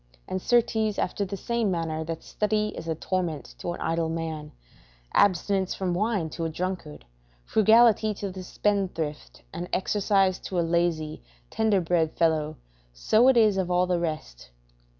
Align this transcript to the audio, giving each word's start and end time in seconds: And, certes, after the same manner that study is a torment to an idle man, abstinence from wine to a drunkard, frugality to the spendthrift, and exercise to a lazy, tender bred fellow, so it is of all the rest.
And, 0.27 0.41
certes, 0.41 0.97
after 0.97 1.25
the 1.25 1.37
same 1.37 1.69
manner 1.69 2.03
that 2.05 2.23
study 2.23 2.69
is 2.69 2.87
a 2.87 2.95
torment 2.95 3.53
to 3.59 3.71
an 3.73 3.81
idle 3.81 4.09
man, 4.09 4.51
abstinence 5.13 5.75
from 5.75 5.93
wine 5.93 6.31
to 6.31 6.43
a 6.43 6.49
drunkard, 6.49 7.05
frugality 7.45 8.15
to 8.15 8.31
the 8.31 8.41
spendthrift, 8.41 9.43
and 9.53 9.69
exercise 9.71 10.39
to 10.39 10.59
a 10.59 10.65
lazy, 10.67 11.21
tender 11.51 11.81
bred 11.81 12.13
fellow, 12.13 12.57
so 12.91 13.27
it 13.27 13.37
is 13.37 13.57
of 13.57 13.69
all 13.69 13.85
the 13.85 13.99
rest. 13.99 14.49